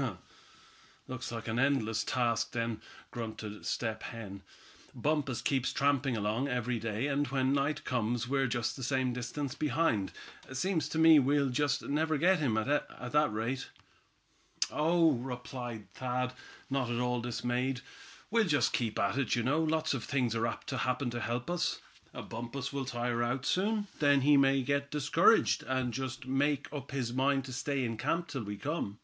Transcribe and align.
"Huh! 0.00 0.14
looks 1.08 1.32
like 1.32 1.48
an 1.48 1.58
endless 1.58 2.04
task, 2.04 2.52
then," 2.52 2.80
grunted 3.10 3.66
Step 3.66 4.04
Hen. 4.04 4.44
"Bumpus 4.94 5.42
keeps 5.42 5.72
tramping 5.72 6.16
along, 6.16 6.46
every 6.46 6.78
day, 6.78 7.08
and 7.08 7.26
when 7.26 7.52
night 7.52 7.82
comes 7.82 8.28
we're 8.28 8.46
just 8.46 8.76
the 8.76 8.84
same 8.84 9.12
distance 9.12 9.56
behind. 9.56 10.12
Seems 10.52 10.88
to 10.90 11.00
me 11.00 11.18
we'll 11.18 11.48
just 11.48 11.82
never 11.82 12.16
get 12.16 12.38
him 12.38 12.56
at 12.56 12.86
that 13.10 13.32
rate." 13.32 13.70
"Oh!" 14.70 15.10
replied 15.14 15.92
Thad, 15.94 16.32
not 16.70 16.88
at 16.90 17.00
all 17.00 17.20
dismayed, 17.20 17.80
"we'll 18.30 18.46
just 18.46 18.72
keep 18.72 19.00
at 19.00 19.18
it, 19.18 19.34
you 19.34 19.42
know. 19.42 19.60
Lots 19.60 19.94
of 19.94 20.04
things 20.04 20.36
are 20.36 20.46
apt 20.46 20.68
to 20.68 20.78
happen 20.78 21.10
to 21.10 21.18
help 21.20 21.50
us. 21.50 21.80
Bumpus 22.14 22.72
will 22.72 22.84
tire 22.84 23.24
out 23.24 23.44
soon. 23.44 23.88
Then 23.98 24.20
he 24.20 24.36
may 24.36 24.62
get 24.62 24.92
discouraged, 24.92 25.64
and 25.64 25.92
just 25.92 26.24
make 26.24 26.72
up 26.72 26.92
his 26.92 27.12
mind 27.12 27.44
to 27.46 27.52
stay 27.52 27.84
in 27.84 27.96
camp 27.96 28.28
till 28.28 28.44
we 28.44 28.56
come." 28.56 29.00